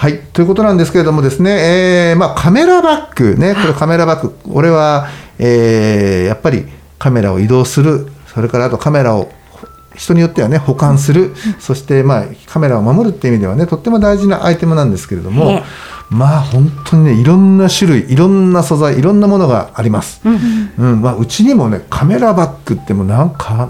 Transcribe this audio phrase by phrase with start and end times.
[0.00, 1.50] はい、ということなんですけれどもですね、
[2.10, 6.66] えーまあ、カメラバッグね、これカメラバッグ、俺は、えーやっぱり
[6.98, 9.30] カメラを移動する、それからあとカメラを
[9.94, 15.64] 人によってはね保管する、そしてまあカメラを守るっていう意味ではねとっても大事なアイテムなんですけれども、ね。
[16.08, 20.22] まあ本当にねいろんな種類いろんな素材いろんなものがあります。
[20.24, 23.68] うん、まあうちにもねカメラバッグってもうなんか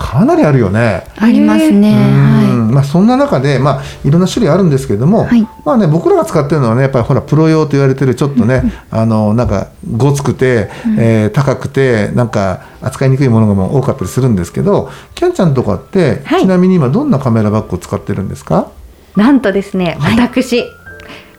[0.00, 1.04] かなりあるよね。
[1.16, 1.92] ありますね。
[1.92, 5.46] うはんまあ、そんな中で、まあ、いろんな種類あるんですけれども、はい。
[5.64, 16.40] まあね、僕らが使ってるのはねやっぱりほらプロ用と言われてるちょっとね、あのなんかごつくて、えー高くてなんか扱いにくいものがもう多かったりするんですけどキャンちゃんとかって、はい。
[16.40, 18.70] ちなみに今どんなカメラバッグを使ってるんですか？
[19.16, 20.64] なんとですね、私、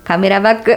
[0.03, 0.75] カメラバッグ、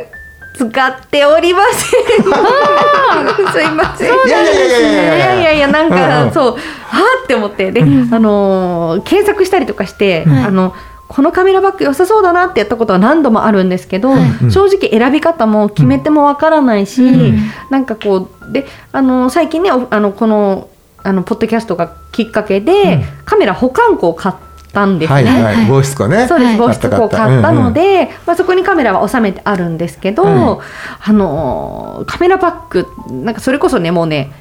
[0.54, 2.22] 使っておりません。
[3.52, 4.08] すいません。
[4.08, 6.58] いやいやいやいやいやなんか、そうは
[6.98, 7.72] あって思って。
[7.72, 7.84] で、あ
[8.18, 10.72] の検索したりとかして、あの。
[11.06, 14.14] このカメラバッグ良さそうだなってやったことは何度もあるんですけど、
[14.50, 17.34] 正直選び方も決めてもわからないし、
[17.70, 20.68] なんかこうであの最近ねあのこの
[21.02, 24.53] あのポッドキャストがきっかけで、カメラ保管庫を買って。
[24.74, 25.14] たんですね。
[25.14, 25.66] はいはい、はい。
[25.68, 26.26] 防湿庫ね。
[26.28, 26.58] そうです、はい。
[26.58, 30.58] 防湿庫を買ったので、まあ、そこにカメラは収めてあるんですけど、うん。
[31.00, 32.86] あのーカメラバッグ
[33.24, 34.32] なんかそれこそねもうね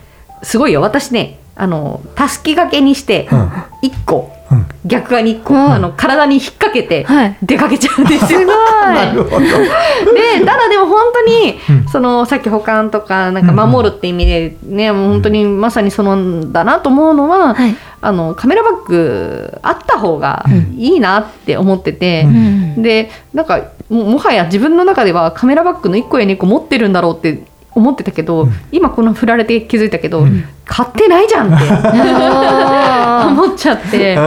[0.41, 0.81] すごいよ。
[0.81, 3.39] 私ねあのたすき掛けにしてうん。
[3.83, 4.42] 1個、うん
[4.85, 7.38] 逆側に1個、うんあの体に引っ掛けてはい。
[7.41, 8.39] 出かけちゃうんですよ。
[8.39, 8.55] すごい。
[10.39, 11.88] でただでも本当に、うん。
[11.88, 17.75] そのさっき保管とかなんか守るって意味でね、もう本当にまさにそのだなと思うのは、はい。
[18.01, 20.45] あのカメラバッグあった方が
[20.77, 22.81] いいなって思ってて、うん。
[22.81, 27.43] でなんかももはや自分の中ではカメラバッグの1個や2個持ってるんだろうって
[27.75, 30.25] 思ってたけど、今この振られて気づいたけど、
[30.66, 34.17] 買ってないじゃんって あ 思っちゃって。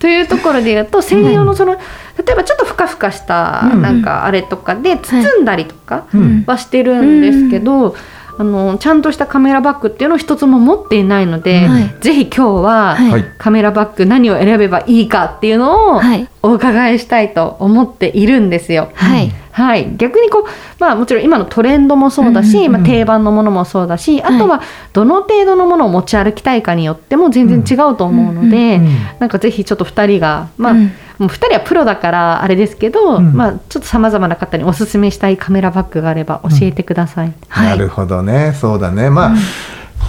[0.00, 3.82] うんというところで言うと専用のその、例えばちょっとふかふかしたうん。
[3.82, 6.44] なんかあれとかで包んだりとかうん。
[6.46, 7.96] はしてるんですけど、
[8.38, 11.94] あのちゃんとしたカメラバッグっていうのを一つも持っていないので、はい。
[12.00, 12.96] ぜひ今日は、
[13.38, 16.28] カメラバッグ何を選べばいいかっていうのをはい。
[16.42, 18.90] お伺いしたいと思っているんですよ。
[18.94, 20.44] はいはい、逆にこう、
[20.78, 24.60] まあ、もちろん今のトレンドもそうだし、うんまあ、定番のものもそうだし、あとは
[24.92, 28.86] どの程度のものを持ち歩きたいかによっても全然違うと思うので、うん
[29.18, 30.82] なんかぜひちょっと2人が、まあうん。
[30.84, 30.90] も
[31.20, 33.32] う2人はプロだからあれですけど、うん。
[33.32, 37.32] まあ、ちょっとさまざまな方におすすめしたいカメラバッグがあれば教えてください。
[37.48, 37.68] はい。
[37.70, 38.52] なるほどね。
[38.52, 39.08] そうだね。
[39.08, 39.36] まあ、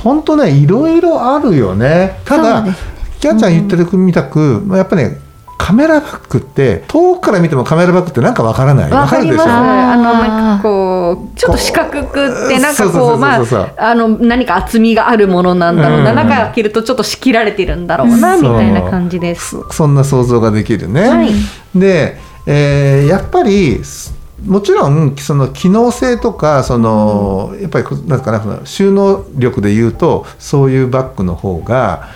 [0.03, 2.19] 本当ねいろいろあるよね。
[2.25, 2.97] ただです。
[3.21, 5.17] キャンちゃん言ってるみたく、まあやっぱね
[5.57, 8.91] カメラバッグって遠くから見てもカメラバッグってなんかわからない。
[8.91, 9.49] わかります。
[9.49, 16.15] あのなんかこうちょっと四角くってなんかこうまああの何か厚みがあるものなんだろうな、うん。
[16.15, 19.51] 中開けるとちょっと仕切られてるんだろうな、みたいな感じです。
[19.51, 21.09] そそんな想像ができるね。
[21.09, 21.29] はい。
[21.75, 32.07] で、えーやっぱりすもちろんその機能性とかその、やっぱりこなんかな収納力で言うとそういうバッグの方が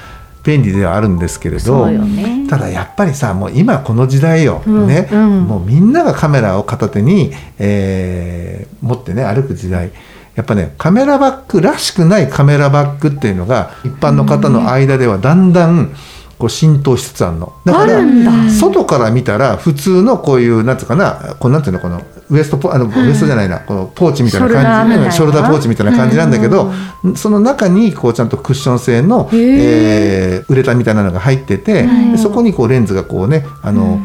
[0.43, 2.47] 便利ではあるんですけれどね。
[2.49, 5.41] ただやっぱりさもう今この時代よ、うんね、うん。
[5.43, 9.91] もうみんながカメラを片手に、えー持ってね歩く時代。
[10.35, 15.93] やっぱねカメラバッグらしくないカメラバッグっていうのが一般の方の間ではだんだん
[16.41, 17.53] こう浸透しつつあるの。
[17.63, 18.01] だから
[18.49, 25.11] 外から見たら普通のこういうなんていうかなこうなんていうのこのウエストポあのウエストじゃないなこのポーチみたいな感じ。
[25.15, 26.71] ショルダーポーチみたいな感じなんだけど、
[27.15, 33.99] その中にこうちゃんとクッション性の、へえーウレタンみたいなのが入ってて、そこにこうレンズがこうねあの、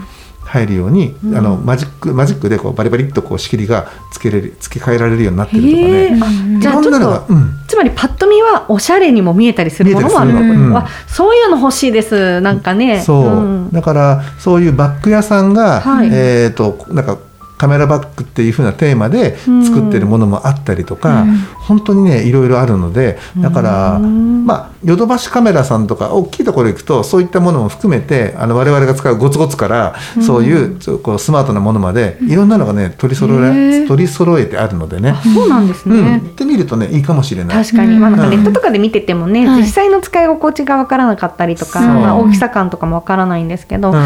[0.47, 6.61] 入るように、あのマジックマジックでこうバリバリっとこう仕切りがつけれる付け替えられるようになってるとかね。
[6.61, 7.51] じゃあちょっいろんなのがと、うん。
[7.67, 10.73] つまりパッと見はおしゃれにも見えたりするものもあるの、うん。
[10.73, 12.41] わそういうの欲しいです。
[12.41, 13.03] なんかね。
[13.03, 13.71] そう、ん。
[13.73, 16.11] だからそういうバッグ屋さんが、はい。
[16.13, 17.19] えっ、となんか
[17.59, 21.37] カメラバッグっていう風なテーマで作ってるものもあったりとか、うん。
[21.67, 33.89] 本当にねいろいろあるのでだから、うんまあヨドバシカメラさんとか大きいところ行くとそういったものも含めてあの我々が使うゴツゴツからそういうちょこうスマートなものまでいろんなのがね取り揃へえー。
[33.89, 35.11] 取り揃えてあるのでね。
[35.11, 36.31] あ、そうなんですうん、ね行。
[36.31, 37.65] ってみるとねいいかもしれない。
[37.65, 38.31] 確かに、まあ、なんかうん。
[38.31, 39.63] ネットとかで見ててもね、はい。
[39.63, 43.99] 実際の使い心地がわからなかったりとか、まあ、大きさ感とかもわからないんですけど、た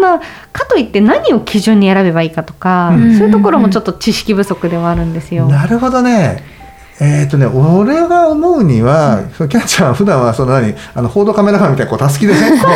[0.00, 0.20] だ
[0.52, 5.46] かといって何を基準に選べばいいかとか、うんそういうところもちょっと知識不足ではあるんですよ。
[5.46, 6.42] なるほどね。
[7.00, 12.68] えっ、とね、俺が思うには、そのキャッチャーは 普段はその何あの報道カメラマンみたいなこうたすきでね こ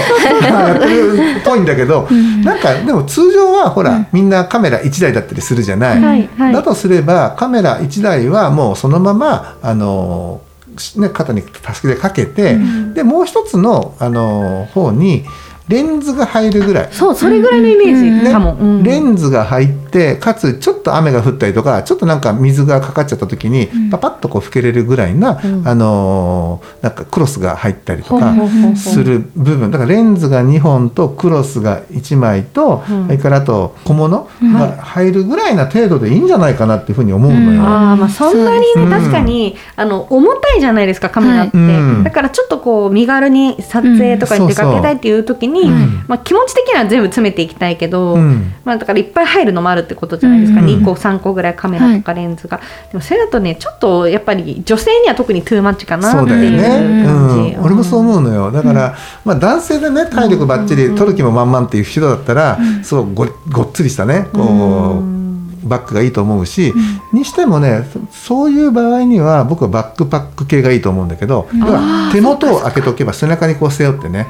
[0.43, 2.09] うやってるっぽいんだけど、
[2.43, 6.03] なんかでも通常はほら、みんなカメラ1台だったりするじゃない？
[6.03, 10.41] はいはいだとすればカメラ1台はもうそのままあの
[10.77, 12.59] しね、肩にたすきでかけて、
[12.95, 15.25] でもう一つのあの方に
[15.69, 16.89] レンズが入るぐらい。
[16.91, 18.33] そうそれぐらいのイメージ。
[18.33, 18.55] かも。
[18.55, 18.83] うん。
[18.83, 25.69] レンズが入ってかつちょっと雨が降ったりとかちょっとなんか水がかかっちゃった時にパパッとこう拭けれるぐらいな、うん。
[25.69, 28.35] あのーなんかクロスが入ったりとか
[28.77, 29.71] する部分。
[29.71, 33.05] だからレンズが2本とクロスが1枚と、うん。
[33.07, 37.63] それからあと小物が入るぐらいな程度でいいんじゃないかなっていうふうに思うのよ。
[37.63, 42.05] あーまあそんなにね確かに、あの重たいじゃないですかカメラって、はいうん。
[42.05, 46.05] だからちょっとこう身軽に撮影とかに出かけたいっていう時に、ん。
[46.07, 48.53] まあ、気持ち的には全部詰めていきたいけど、うん。
[48.65, 50.67] まあ、だからいっぱい入るのもあるってことじゃないですか、うん。
[50.67, 52.61] 2個3個ぐらいカメラとかレンズが、
[52.91, 58.51] でもそれだとねちょっとやっぱり女性には特にトゥーマッチかなっていうね、感じ、うん、俺もそう思うのよ。
[58.51, 64.29] だから、まあ、男性でね体力ばっちり取る気も満々っていう人だったら、そうごごっつりしたね。
[64.33, 65.28] こう、うん
[65.65, 66.73] バッグがいいと思うし、
[67.13, 67.85] にしてもね
[68.23, 74.27] そそういう場合には僕はバックパック系がいいと思うんだけど、だから手元を開けておけば背中にこう背負ってね、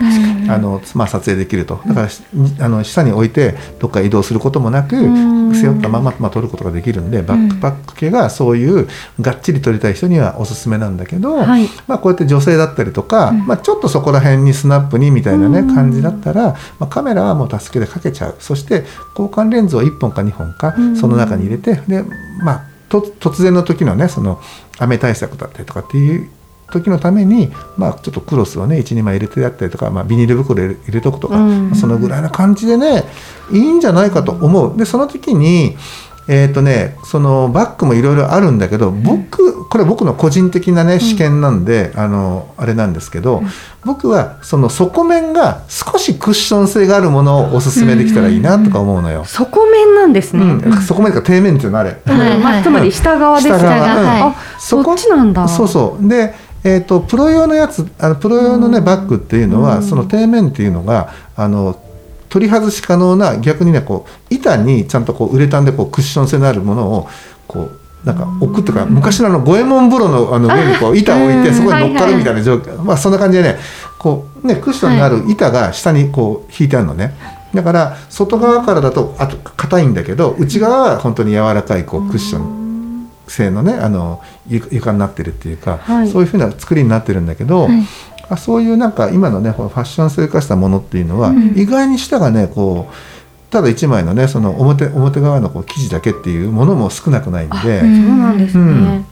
[0.48, 1.80] あのまあ、撮影できると。
[1.86, 2.22] だからし
[2.60, 5.38] あの下に置いてどっか移動することもなくん。
[5.54, 8.88] 背負ったまま、まあ、撮ることができるんでバックパック系がそういう
[9.20, 11.68] がっちり撮りたい人にはおすすめなんだけど、はい。
[11.86, 18.36] まあ、こうやって女性だったりとか、まあ、ちょっとそこら辺にスナップにみたいなね感じだったら、まあ、カメラはもう助けでかけちゃう。
[18.38, 22.04] そして交換レンズを1本か2本かその中に入れてで、
[22.42, 24.40] まあ、と突然の時のねその
[24.78, 26.30] 雨対策だったりとかっていう
[26.70, 33.04] 時のために、まあ、ちょっとクロスをね12枚入れてやったりとか、まあ、ビニール袋入れ入れとくとか、うんまあそのぐらいな感じでね
[33.52, 34.76] いいんじゃないかと思う。
[34.76, 35.76] でその時に
[36.30, 43.42] えーとね、そのバッグもいろいろあるんだけど僕これ僕の個人的なね試験なんで、あのあれなんですけど、
[43.84, 49.24] 僕はその底面が少しクッション性があるものをおすすめできたらいいなとか思うのよ。
[49.24, 51.96] 底面なんですね、うん、底面か底面っていうのあれ。
[52.04, 53.48] まあ、つまり下側です。
[53.48, 53.78] 下側。
[53.78, 54.22] がはい。
[54.22, 55.48] あそっちなんだ。
[55.48, 56.08] そうそう。
[56.08, 61.80] で、えー、とプロ用のやつあのプロ用のねバッグっていうのは、その底面っていうのがあの
[62.28, 67.08] 取り外し可能な逆にねこう板にちゃんとこうウレタンでこうクッション性のあるものを
[67.46, 72.34] こうなんか置くっていうか昔のあの五右衛門風呂のあの上にこう板を置いてうんそこに乗っかるみたい。
[72.34, 73.58] な状況、まあそんな感じでね
[73.98, 77.14] こうねクッションになる板が下にこう引いてあるのね。
[77.54, 86.08] だから外側からだとあと硬いんだけど内側は本当に柔らかいこうクッション製のねあの床床になってるっていうか、はい。
[86.10, 87.82] そういうふうな作りになってるんだけど、はい
[88.30, 92.94] あそういうなんか今のねファッション性化したものっていうのは、意外に下がねこう
[93.50, 97.80] ただ一枚のねその表表側のこう生地だけっていうものも少なくないんで。
[97.80, 99.06] うんそうなんですね、うん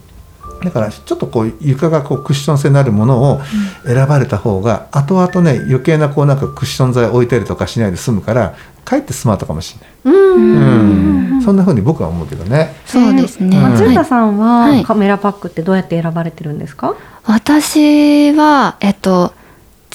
[0.63, 3.41] だからちょっとこう床がこうクッション性のあるものを
[3.85, 10.15] 選ばれた方が後々ね余計なこうなんかクッション材置いたりとかしないで済むからかえってスマートかもしれない。
[10.15, 11.35] うん。
[11.35, 11.41] うん。
[11.41, 12.73] そんな風に僕は思うけどね。
[12.85, 13.59] そうですね。
[13.59, 14.83] 松はい浦さんははい。
[14.83, 19.33] カメラパックってどうやって選ばれてるんですか、私はえっと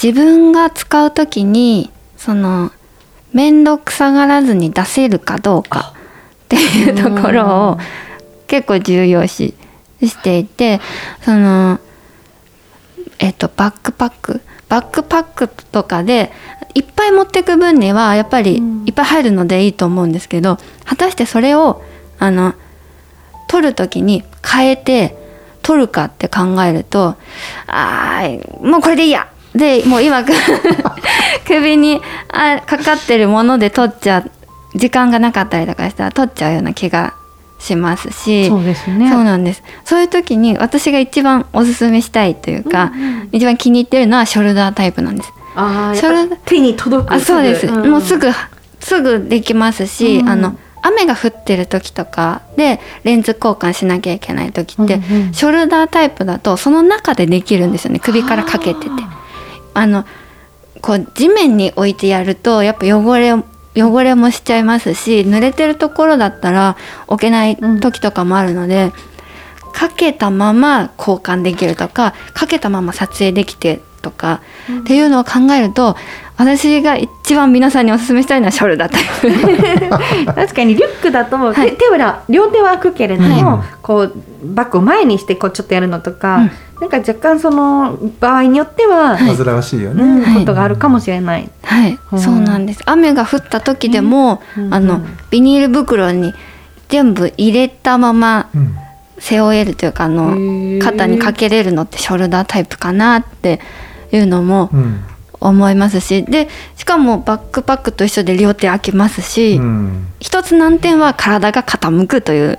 [0.00, 2.70] 自分が使うときにその
[3.32, 5.94] 面倒くさがらずに出せるかどうか
[6.44, 7.78] っていうところを
[8.46, 9.54] 結構重要視
[10.09, 10.80] していて
[11.23, 11.78] その
[13.18, 14.40] えっとバックパック。
[14.68, 16.32] バックパックとかで
[16.75, 18.85] いっぱい持ってく分にはやっぱりうん。
[18.87, 20.56] いっぱい入るのでいいと思うんですけど
[20.87, 21.82] 果たしてそれを
[22.18, 22.54] あの
[23.49, 25.14] 取る時に変えて
[25.61, 27.16] 取るかって考えると
[27.66, 29.28] あーもうこれでいいや。
[29.54, 30.25] でもう今
[31.47, 34.30] 首にあかかってるもので取っちゃう
[34.78, 37.12] 時間がなかったりとかしたら取っちゃうような気が
[37.62, 38.49] しますし。
[38.49, 39.09] そうですね。
[39.11, 39.62] そうなんです。
[39.85, 42.92] そういう時に私が一番おすすめしたいというか、
[43.31, 45.33] 一番気に入ってるのはショルダータイプなんです。
[45.54, 48.26] ああそれやっぱ手に届くあそうです、んもうすぐ
[48.81, 55.33] すぐできますし、うんあの雨が降ってる時とかでレンズ交換しなきゃいけない時って、うんうん。
[55.33, 58.00] ショルダータイプだとその中でできるんですよね。
[58.00, 58.90] 首からかけてて。
[59.75, 60.04] あの
[60.81, 63.33] こう地面に置いてやるとやっぱ汚れ
[63.74, 66.76] 汚れもしちゃいますし濡れてるところだったら
[67.06, 68.92] 置けない時とかもあるので、
[69.72, 74.42] かけたまま交換できるとかかけたまま撮影できてとか、
[74.80, 75.96] っていうのを考えると
[76.36, 79.04] 私が一番皆さんにお勧めしたいのはショルダータイ
[80.26, 80.26] プ。
[80.34, 81.70] 確かにリュックだと、はい。
[81.70, 83.66] 手手は両手は開くけれども、はい。
[83.80, 84.12] こう
[84.42, 86.50] バッグを前にしてこうちょっとやるのとか、うん
[86.82, 89.36] なんか若干その場合によっては、はい。
[89.36, 91.48] 煩わしいよね、ことがあるかもしれない。
[91.62, 92.20] はい、うん。
[92.20, 92.82] そうなんです。
[92.86, 94.74] 雨が降った時でも、うん。
[94.74, 96.34] あのビニール袋に
[96.88, 98.76] 全部入れたままうん。
[99.20, 100.82] 背負えるというかあへのー。
[100.82, 103.60] 肩にかけれるのってショルダータイプかなって
[104.10, 105.04] いうのもうん。
[105.38, 106.24] 思いますし。
[106.24, 110.08] でしかもバックパックと一緒で両手開けますし、うん。
[110.18, 112.58] 一つ難点は体が傾くという、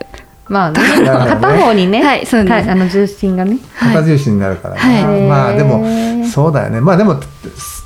[0.49, 2.65] まあ、 ね、片方にね、はいそうです。
[2.65, 3.57] たあの重心がね。
[3.75, 3.95] はい。
[3.95, 5.21] 肩重心になるからね、はい。
[5.21, 5.85] まあでも
[6.25, 6.81] そうだよね。
[6.81, 7.15] まあでも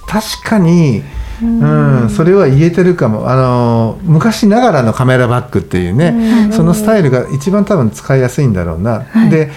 [0.07, 1.03] 確かに
[1.41, 3.29] うん、それは言えてるかも。
[3.29, 9.03] あの昔ながらのカメラバッグっていうね、そのスタイルが一番多分使いやすいんだろうな。
[9.07, 9.29] はい。
[9.29, 9.51] で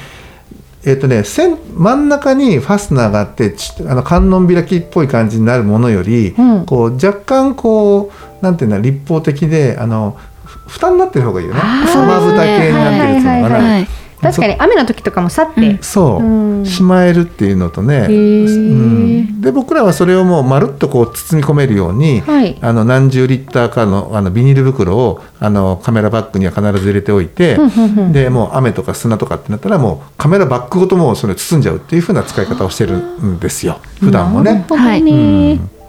[0.85, 6.66] えっ、とね線真ん中にファスナーがあってちあの観音開きっぽい感じになるものより、うん。
[6.66, 8.11] こう若干こ
[8.42, 10.19] うなんていうの立方的であの
[10.70, 11.60] ふ蓋になってる方がいいよね。
[11.62, 16.66] あースマブタ系になってるっていうの確かに雨の時とかもさって、そう、うん。
[16.66, 18.46] しまえるっていうのとね、ー。
[18.46, 22.58] うん、で僕らはそれをもうまるっとこう包み込めるように、はい。
[22.60, 27.56] あの何十リッターかのあのビニール袋をあのカメラバッグには必ず入れておいて、
[28.12, 33.80] でもう雨とか砂とかってなったらもうカメラバッグごともうそれ包んじゃうっていう風な使い方をしてるんですよ。
[34.00, 34.52] 普段もね。
[34.52, 35.52] なるほどね。
[35.52, 35.79] うん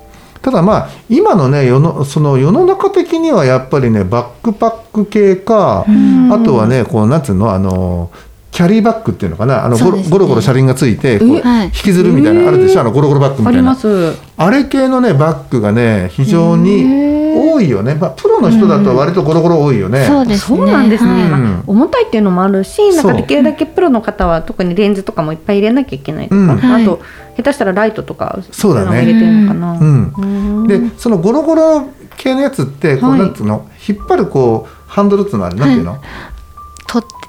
[0.41, 6.33] ただまあ今のね世のその世の中的にはやっぱりねバックパック系か、ん。
[6.33, 8.11] あとはねこうなんつうのあの
[8.61, 9.65] キャリーバッグっていうのかな？
[9.65, 12.81] あのゴロ,、ゴロゴロ車輪がついてこう引きずるみたいなのあるでしょ？
[12.81, 13.71] あのゴロゴロバッグみありたいな。
[13.71, 14.13] ます。
[14.37, 16.85] あれ系のねバッグがね非常に
[17.33, 20.05] 多いよね、まあ、プロの人だと割とゴロゴロ多いよね。
[20.05, 20.57] そうですね。
[20.59, 21.31] そうなんですね、
[21.65, 26.47] 重たいっていうのもあるしなんかできるだけプロの方は特にレンズとかもいっぱい入れなきゃいけないとか、うん。
[26.57, 26.83] はい。
[26.83, 27.01] あと
[27.37, 29.01] 下手したらライトとかそうだね。
[29.01, 33.19] 入れてるのかな、でそのゴロゴロ系のやつってこう、はい。
[33.21, 33.67] なんつうの？
[33.89, 36.01] 引っ張るこうハンドルっていうのあるなんていうの、と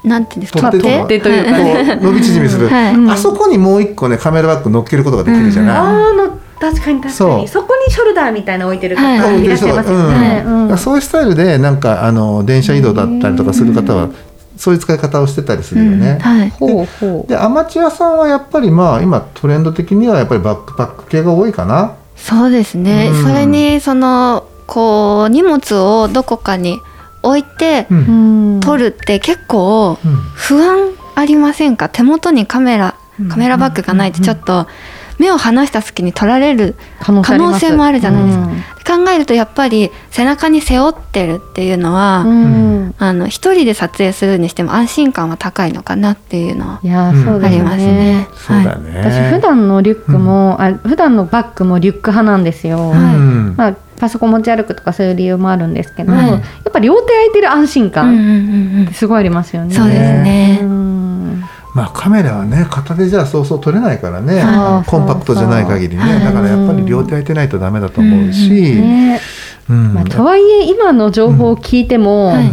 [0.05, 0.71] なんていうんですか？
[0.71, 5.77] 取っ手というか伸び縮みする、 あそこにもう一個ねカメラバッグ乗っけることができるじゃない？
[5.77, 7.39] あーの確かに確かそう。
[7.39, 9.45] にそこにショルダーみたいなの置いてる方、はい。
[9.45, 14.09] い、らっしゃいますよね、うんうんそういうスタイルでなんかあの電車移動だったりとかする方は
[14.57, 16.19] そういう使い方をしてたりするよね。
[16.21, 16.51] はい。
[16.51, 17.29] ほうほう。
[17.29, 21.93] でアマチュアさんはやっぱりまあ今トレンド的にはやっぱりバックパック系が多いかな？
[22.17, 23.23] そうですね、うん。
[23.25, 26.81] それにそのこう荷物をどこかに
[27.23, 28.55] 置いてうん。
[28.55, 30.13] うん撮るって結構うん。
[30.35, 31.89] 不安ありませんか？
[31.89, 32.95] 手元にカメラ
[33.29, 34.67] カメラバッグがないとちょっと
[35.19, 38.39] 目を離した隙に撮られる可能性もあるじゃないです
[38.85, 38.97] か。
[38.97, 42.45] 考えるとやっぱり背中に背負ってるっていうのは、うん。
[42.67, 48.29] うんあの一人で撮影するにしても安心感は高いのかなっていうのはありますね。
[48.35, 48.99] そうだね。
[48.99, 52.99] 私普段のリュックも、あ普段のバッグもリュック派なんですよ、はい。
[52.99, 56.29] うんまあ、パソコン持ち歩くとかそういう理由もあるんですけど、はい。
[56.29, 56.43] やっ
[56.73, 59.73] ぱ両手空いてる安心うんうん感うんってすごいありますよね。
[59.73, 60.59] そうですね。
[60.61, 61.45] うん。
[61.73, 66.21] まあカメラはね片手じゃそうそう撮れないからね、はいコンパクトじゃない限りね、はい。
[66.21, 69.21] だからやっぱり両手空いてないとダメだと思うし、ね。
[69.71, 69.95] うん。
[69.95, 72.53] まあ、とはいえ今の情報を聞いても、はい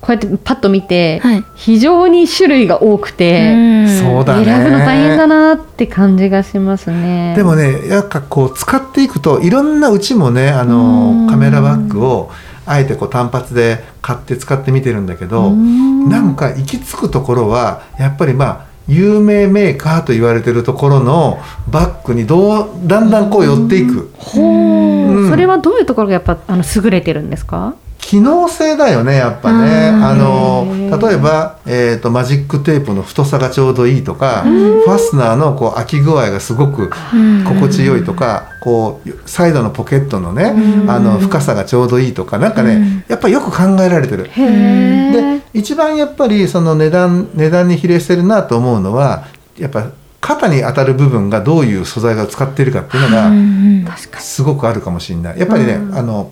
[0.00, 1.44] こうやってパッと見て、はい。
[1.54, 3.88] 非常に種類が多くて、うん。
[3.88, 4.44] そうだね。
[4.44, 7.34] 選ぶの大変だなって感じがしますね。
[7.36, 11.26] でもねやっぱこう使っていくといろんなうちもねあうん。
[11.26, 12.30] のカメラバッグを
[12.66, 16.08] あえてこう単発で買って使ってみてるんだけど、うん。
[16.08, 24.12] なんか行き着くところはやっぱりまあ有名メーカーと言われてるところのバッグにどうだんだんこう寄っていく。
[24.18, 25.30] ほう、うん。
[25.30, 27.74] それはどういうところがやっぱあの優れてるんですか？
[28.06, 29.88] 機能性だよねやっぱね。
[29.92, 30.04] うん。
[30.04, 37.44] あの例えば、えー、とマジックテープの太さがちょうどいいとかファスナーのこう開き具合がすごくうん。
[37.44, 40.88] 心地よいとかこうサイドのポケットのねうん。
[40.90, 43.04] あの深さがちょうどいいとかなんかねうん。
[43.08, 44.30] やっぱりよく考えられてる。
[44.32, 49.26] で一番やっぱりその値段値段に比例してるなと思うのは
[49.58, 55.40] やっぱ肩に当たる部分がどういう素材が使っているかっていうのがすごくあるかもしれない。
[55.40, 55.96] やっぱりね、うん。
[55.96, 56.30] あの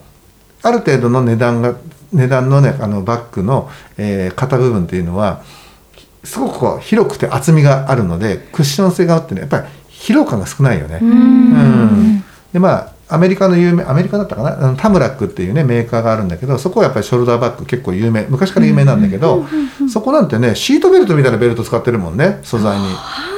[0.65, 1.77] ある程度の値段が
[2.13, 5.43] 値段のねあのバッグの、えー肩部分っていうのは
[6.25, 10.99] すごくこう広くて厚みがあるのでクッション性があってねやっぱり疲労感が少ないよね。
[11.01, 11.09] に。
[11.09, 12.25] うん。
[12.53, 14.59] でまあアメリカの有名アメリカだったかな？
[14.59, 18.27] あのタムラックっていうねメーカーがあるんだけどそこはやっぱりショルダーバッグ結構有名。
[18.29, 19.45] 昔から有名なんだけど、
[19.93, 22.87] そこなんてねシートベルトみたいなベルト使ってるもんね素材に。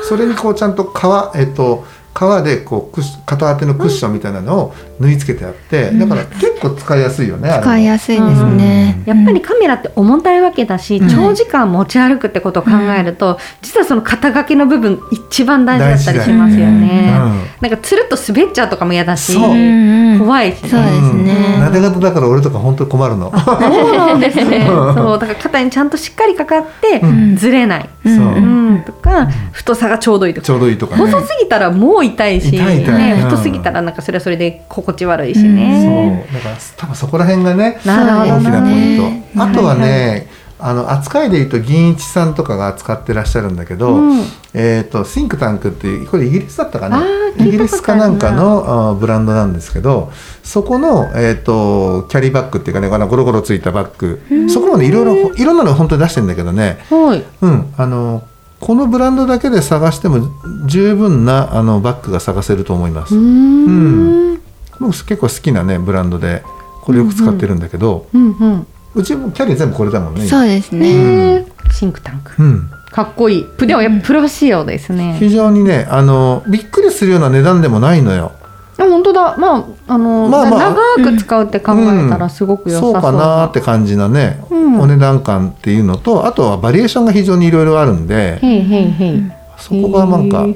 [0.08, 9.02] それにこうちゃんと革えっと革でこうクッシ片当てのクッションみたいなのを縫い付けてあってだから結構使いやすいよね、あれも使いやすいですね。
[9.06, 11.08] やっぱりカメラって重たいわけだし、うん。
[11.08, 17.12] 長時間持ち歩くってことを考えると、実はその肩書きの部分一番大事だったりしますよね。
[17.60, 19.50] なんかつるっと滑っちゃうとかも嫌だし、そう。
[19.50, 20.18] うんうん。
[20.18, 21.58] 怖いし、そうですね。
[21.58, 21.60] ん。
[21.60, 23.32] なで方だから俺とか本当に困るの。
[23.38, 24.66] そうなんですね。
[24.66, 27.36] そうだから肩にちゃんとしっかりかかって、うん。
[27.36, 28.14] ずれない、そう。
[28.14, 28.82] うん。
[28.84, 30.46] とか太さがちょうどいいとか。
[30.46, 31.10] ちょうどいいとかね。
[31.10, 32.98] 細すぎたらもう痛いし、痛い痛い。
[32.98, 33.28] ね、うん。
[33.30, 35.50] 太すぎたらなんかそれはそれで心地悪いしそう。
[35.50, 36.28] ね。
[36.32, 40.28] だから多分そこら辺がね大きなポイント、ねあとはね、
[40.58, 44.22] あの扱いでいうと銀一さんとかが扱ってらっしゃるんだけど、うん。
[44.54, 47.04] えっ、とシンクタンクっていうこれイギリスだったかな？
[47.38, 50.10] イギリスかなんかのブランドなんですけど
[50.42, 54.22] そこの、えー、とキャリーバッグっていうかねゴロゴロついたバッグ。
[54.48, 56.78] そこもねいろいろいろんなの本当に出してるんだけどね。
[56.88, 57.24] はい。
[57.42, 57.74] うん。
[57.76, 58.22] あの
[58.58, 60.30] このブランドだけで探しても
[60.66, 63.14] 十分なあのバッグが探せると思います。
[63.14, 64.35] うーん。
[64.80, 66.42] 僕結構好きなねブランドで
[66.82, 68.66] これよく使ってるんだけど、うんうん。
[68.94, 70.26] うちもキャリー全部これだもんね。
[70.26, 70.88] そうですね。
[70.88, 72.42] へーシンクタンク。
[72.42, 73.44] うん、かっこいい。
[73.44, 75.16] プでもやっぱプロ仕様ですね。
[75.18, 78.32] 非常にねあのびっくりするような値段でもないのよ。
[78.78, 79.36] あ本当だ。
[79.36, 82.94] まああの、まあまあ長く使うって考えたらすごく良さそうう。
[82.94, 88.38] そかなって感じなね、うんお値段感っていうのとあとはバリエーションが非常にいろいろあるんで。
[89.58, 90.46] そこがなんか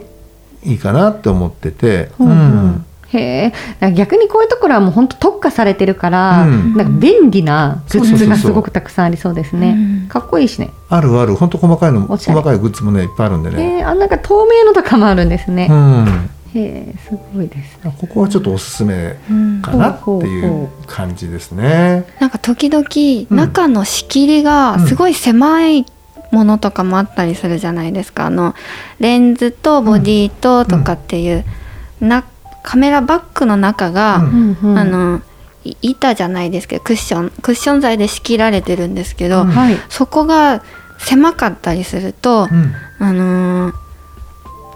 [0.62, 3.92] いいかなって思ってて、うんうんへえ。
[3.92, 9.74] 逆にこういうところはもう本当特化されてるから、うんなんか便利なグッズがすごくたくさんありそうですね。
[10.04, 10.70] うんかっこいいしね。
[10.88, 15.68] あるある本当細かいの細かいグッズもねいっぱいあるんでね、えー、あなんか透明のとかもあるんですね。
[15.70, 17.94] うん、へえすごいですね。
[17.98, 22.04] ここはちょっとおすすめうんかなっていう感じですね。
[22.20, 22.84] なんか時々
[23.30, 25.86] うん中の仕切りがすごい狭い
[26.30, 28.26] ものとかもあったりするじゃないですか。
[28.26, 28.54] あの
[28.98, 31.44] レンズとボディととかっていう、
[32.00, 32.24] な
[32.62, 35.22] カメラバッグの中が、うんうんうんあの
[35.62, 39.76] い板じゃないですけどクッションクッション材で仕切られてるんですけど、うんはい。
[39.90, 40.62] そこが
[40.98, 43.74] 狭かったりすると、うんあのー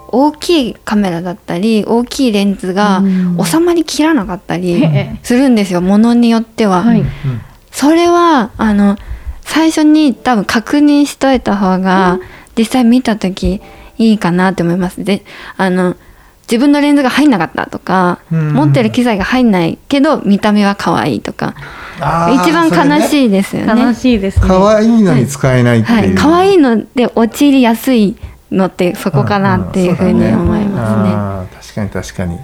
[0.09, 4.87] 大きいカメラだったり大きいレンズがうん収まりきらなかったり
[5.23, 6.83] するんですよものによっては。
[6.83, 7.03] はい。
[7.71, 8.95] それはあの
[9.41, 12.19] 最初に多分確認しといた方が、
[12.57, 13.61] 実際見た時
[13.97, 15.03] いいかなって思います。
[15.03, 15.25] で
[15.57, 15.95] あの
[16.49, 21.55] 自分のレンズが入んなかったとか、うん持ってる機材が入んないけど見た目は可愛いとか
[21.97, 23.67] 一番悲そしいですよね。
[23.67, 24.47] 楽しいですね。
[24.47, 26.15] 可愛いのに使えないってはい、いう。
[26.15, 28.15] 可愛いので陥りやすい
[28.51, 31.09] のってそこかなっていうふうに思いますね。
[31.13, 32.39] あー確かに確かに、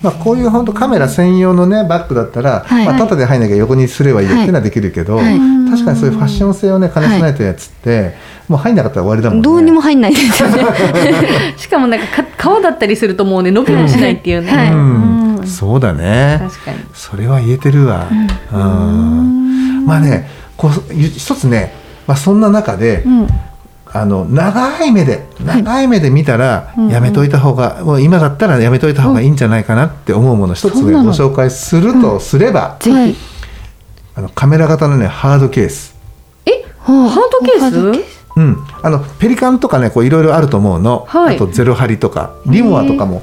[0.00, 2.86] まあ、こういう本当カメラ専用のねバッグだったら、はい。
[2.86, 5.38] まあ、縦で入んなきゃ横にすればいいよっていうのはできるけど、はい。
[5.70, 8.14] 確かにそういうファッション性をね兼ね備えたやつって、
[8.48, 9.42] もう入んなかったら終わりだもんね。
[9.42, 10.64] どうにも入んないですよね。
[11.58, 14.50] しかもなんかか皮だったりするともうね伸びもしないっていうね。
[14.50, 14.72] はい。
[14.72, 15.36] うん。
[15.38, 15.46] うん。
[15.46, 16.38] そうだね。
[16.40, 16.78] 確かに。
[16.94, 18.06] それは言えてるわ、
[18.52, 19.84] うん。
[19.86, 21.72] まあねこう一つね、
[22.06, 23.28] まあ、そんな中で、うん。
[23.92, 32.78] あの長い目で長い目で見たらやめといた方が、もう今だったらやめといた方がいいんじゃないかなって思うもの一つご紹介するとすれば、
[34.14, 35.96] あのカメラ型のねハードケース、
[36.44, 36.64] え？
[36.80, 38.08] ハハードケース？
[38.36, 41.34] うん、あのペリカンとかねこういろいろあると思うの、はい。
[41.36, 43.22] あとゼロハリとかリモアとかも、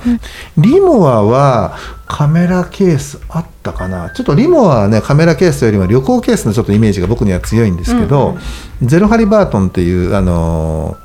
[0.58, 4.12] リモアはカメラケースあったかな。
[4.12, 8.38] ちょっとリモアはねカメラケースよりも旅行ケースのちょっとイメージが僕には強いんですけど、
[8.82, 10.96] ゼロハリバートンっていうあの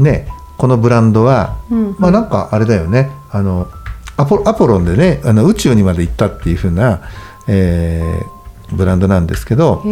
[0.00, 3.10] ーねこのブランドは、うんまあなんかあれだよね。
[3.30, 3.68] あの
[4.16, 7.02] アポアポロンでねあの宇宙にまで行ったっていう風な、
[7.46, 8.36] えー
[8.74, 9.82] ブランドなんですけど。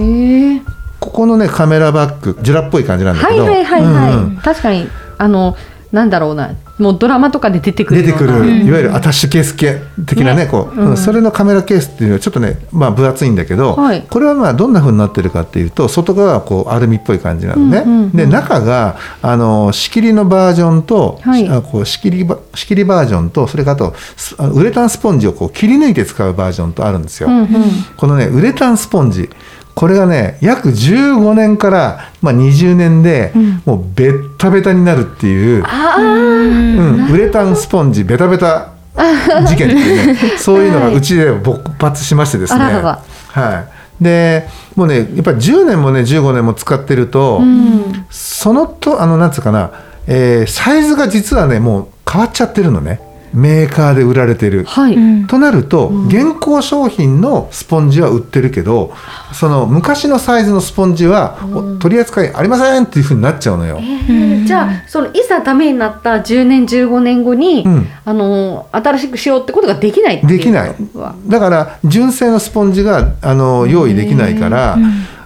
[1.01, 4.13] ここのねカメラバッグジュラっぽい感じなんだはいけどはいはいはい。
[4.15, 4.37] うんうん。
[4.39, 4.89] 確かに。
[5.19, 5.55] あの
[5.95, 6.57] なんだろうな。
[6.77, 14.03] もうドラマとかで出てくる出てくる、いわゆるアタッシュケース系的なねねこう、それのカメラケースっていうのはちょっとね、まあ、分厚いんだけど、はい。
[14.03, 21.49] これはまあどんな風になってるかっていうと外側はこうアルミっぽい感じなのね、うんうんうんで中があの仕切りのバージョンと、はい。
[21.49, 23.95] あこう仕切りバ仕切りバージョンとそれからあと
[24.53, 27.29] ウレタンスポンジをこう切り抜いて使うバージョンとあるんですよ。
[27.29, 27.49] うんうん。
[27.97, 29.31] このねウレタンスポンジ
[29.75, 33.63] これがね約15年から、まあ、20年で、うん。
[33.65, 35.65] もうベッタベタになるっていう。
[35.99, 38.73] うん、ウレタンスポンジベタベタ
[39.47, 40.17] 事件っていうね。
[40.39, 43.65] そういうのがうちで勃発しましてですね、は
[44.01, 48.07] い、でもうねやっぱり10年もね15年も使ってると、うん。
[48.11, 49.71] そのとあのなんつうかな、
[50.07, 53.01] えーサイズが実はねもう変わっちゃってるのね。
[53.35, 54.65] メーカーで売られてる。
[54.65, 55.27] はい、うん。
[55.27, 58.95] となると、現行商品のスポンジは売ってるけど
[59.33, 63.79] その昔のサイズのスポンジは、お取り扱いありませんっていうふうになっちゃうのよ。
[63.79, 64.47] うん。
[64.47, 67.87] じゃあそのいざダメになった10年15年後に、うん。
[68.05, 70.75] あの新しくしようってことができないできない。
[71.27, 74.79] だから純正のスポンジがあの用意できないから、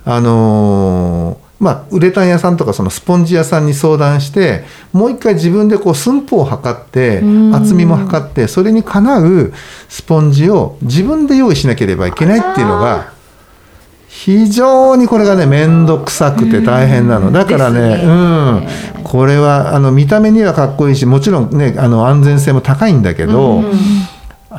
[0.04, 7.54] あのーまあ、ウレタン屋さんとかそのスポンジ屋さんに相談してもう一回自分でこう寸法を測ってうん。
[7.54, 9.52] 厚みも測ってそれにかなう
[9.88, 13.12] スポンジを自分で用意しなければいけないっていうのが
[14.08, 17.30] 非常にこれがね面倒くさくて大変なの。
[17.30, 23.62] だからねうん、これはあの見た目にはかっこいいしもちろんねあの安全性も高いんだけど、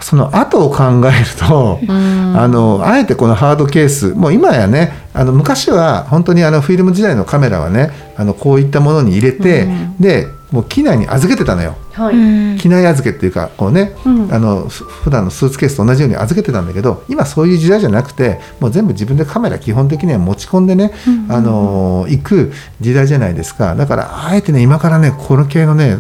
[0.02, 9.68] その後を考えると、あのあえてこのハードケースもう今やねあの昔は本当にあのフィルム時代のカメラはねあのこういったものに入れて、
[10.00, 11.76] でもう機内に預けてたのよ。
[12.00, 12.58] はい、うん。
[12.58, 14.34] 機内預けっていうかこうね、うん。
[14.34, 20.92] あのふ普段のスーツケースと同じように預けてたんだけど今そういう時代じゃなくてもう全部自分でカメラ基本的には持ち込んでね、
[21.30, 23.76] あの行く時代じゃないですか。
[23.76, 25.98] だからあえてね今からねこの系のね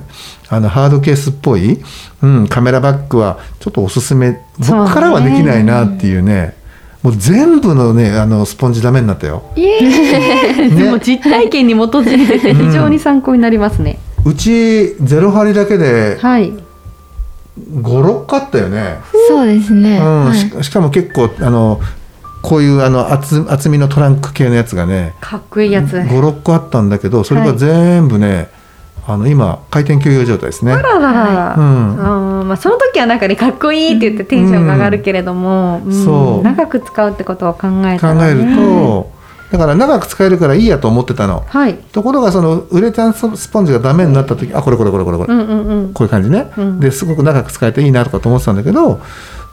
[0.50, 1.80] あのハードケースっぽい、
[2.22, 4.42] うん、カメラバッグはちょっとおすすめ。
[4.58, 6.58] 僕からはできないなっていうね。
[7.02, 9.44] もう全部のねあのスポンジダメになったよ。
[9.56, 16.54] いえ、でも実体験に基づいてて非常に参考になりますね、うちゼロ針だけではい。
[17.58, 19.00] 56個あったよね。
[19.28, 19.98] そうですね。
[19.98, 20.26] うん。
[20.26, 20.38] はい。
[20.38, 21.80] ししかも結構あの
[22.42, 25.98] こういうあの厚厚みのトランク系のやつがねかっこいいやつ。
[25.98, 28.50] 56個あったんだけどそれがはい全部ね、
[29.06, 30.72] あの今回転休養状態ですね。
[30.72, 32.00] あららら、うん。
[32.00, 36.06] あーまあ、その時はなんかねかっこいいって言ってテンションが上がるけれども、うん。
[36.06, 39.12] そう長く使うってことを考え考たら、ね、えると
[39.52, 41.44] だから長く使えるからいいやと思ってたの。
[41.48, 41.76] はい。
[41.76, 45.94] ところがそのウレタンスポンジがダメになった時あこれこれこれこれこれ、うんうんうん。
[45.94, 46.80] こういう感じね、うん。
[46.80, 49.02] ですごく長く使えていいなとかと思ってたんだけど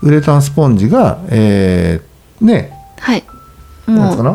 [0.02, 2.72] ウレタンスポンジが、えーね。
[2.98, 3.24] はい。
[3.86, 4.24] なんかもう。
[4.24, 4.32] な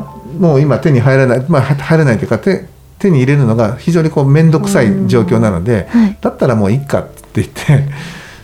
[0.49, 6.17] もう今手に入らない、まあ、は入らないというか手手に入れるのが非常にこう面倒くさい状況なので、はい。
[6.21, 7.87] だったらもういいかって言って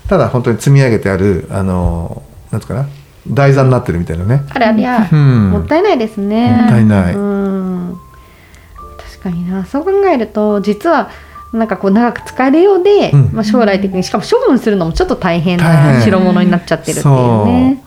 [0.07, 2.87] ただ本当に積み上げてあるあのなんつうかな？
[3.33, 4.43] 台座になってるみたいなね。
[4.49, 5.51] あうん。
[5.51, 6.51] もったいないですね。
[6.51, 7.15] もったいない。
[7.15, 7.99] うん。
[8.97, 9.65] 確かにな。
[9.65, 11.09] そう考えると実は
[11.53, 13.29] なんかこう長く使えるようで、うん。
[13.33, 17.83] まあ、将来的にしかも処分するのもちょっと大変な代物になっちゃってるっていうね。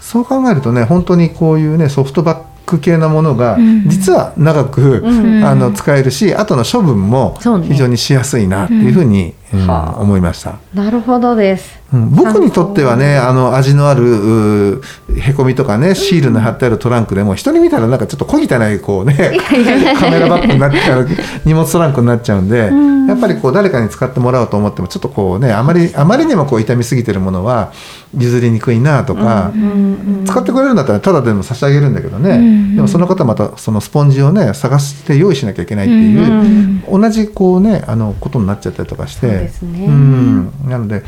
[0.00, 0.24] そう。
[0.24, 3.88] 考えるとね本当にこういうねソフトバッグ系なものがうん。
[3.88, 5.44] 実は長く、うん。
[5.44, 10.00] あの使えるし後の処分も非常にしやすいなっていうふうに、うんはあ。
[10.00, 10.58] 思いました。
[10.74, 11.79] なるほどです。
[11.92, 12.10] うん。
[12.10, 14.82] 僕にとってはねあの味のある
[15.16, 19.38] へこみとかねシールの貼ってあるトランクでも人に見たらなんかちょっと小汚いこうね
[19.98, 21.08] カメラバッグになっちゃう
[21.44, 23.06] 荷物トランクになっちゃうんでん。
[23.06, 27.72] やっぱりこう誰かに使ってもらおうと思ってもちょっとこうねあまりあまりにもこう傷みすぎてるものは
[28.16, 29.52] 譲りにくいなとか、
[30.26, 39.48] 使ってくれるんだったらただでも差し上げるんだけどね、うんでもその方またそのスポンジをね探して用意しなきゃいけないっていう、うん同じこうねあのことになっちゃったりとかして。
[39.48, 39.86] そうね。
[39.86, 40.52] うん。
[40.64, 41.04] なので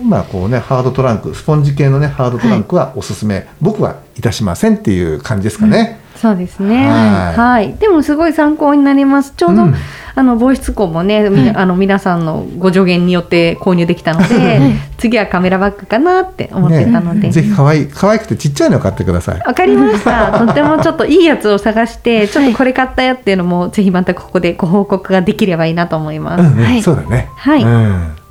[0.00, 6.00] 今こうねハードトランクスポンジ系のねハードトランクはおすすめ、僕はいたしませんっていう感じですかね。
[6.16, 6.86] そうですね。
[6.88, 7.74] はいはい。
[7.74, 9.32] でもすごい参考になります。
[9.36, 9.74] ちょうど、うん
[10.14, 14.60] あの防湿庫もね、みあの皆さんのご助言によって購入できたので、
[14.98, 17.20] 次はカメラバッグかなって思ってたので。
[17.20, 19.40] ね、ぜひ可愛い可愛くてちっちゃいの買ってください。
[19.40, 20.38] わかりました。
[20.46, 26.42] とてもちょっといいやつを探して、ちょっとこれ買ったよっていうのも、ぜひまたここでご報告ができればいいなと思います。
[26.42, 27.28] うんうんはいそうだね。
[27.34, 28.21] はいうん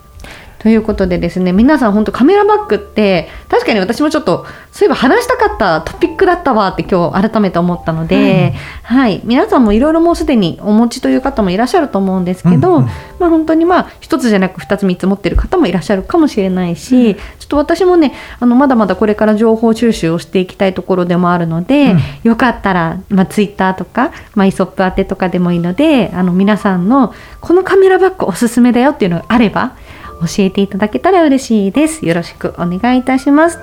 [0.62, 9.22] ということでですね皆さん本当カメラバッグって確かに私もちょっとそういえば話したかったトピックだったわって今日改めて思ったので、はい。
[9.26, 12.90] 皆さんもいろいろもうすでにお持ちという方もいらっしゃると思うんですけど、うんうん。
[13.20, 22.00] まあ本当にまあ一つじゃなく二つ三つ持ってる方もいらっしゃるかもしれないし、ちょっと私もねあのまだまだこれから情報収集をしていきたいところでもあるので、うん。
[22.24, 29.76] よかったら、まあ、ツイッターとか、まあ、イソップ宛てとかでもいいのであの皆さんのこのカメラバッグおすすめだよっていうのがあれば
[30.22, 32.06] 教えていただけたら嬉しいです。
[32.06, 33.60] よろしくお願いいたします。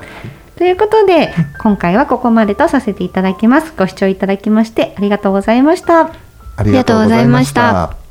[0.56, 3.72] ということで今回はここまでとさせていただきます。
[3.76, 6.10] ご視聴いただきましてありがとうございました。
[6.56, 8.07] ありがとうございました。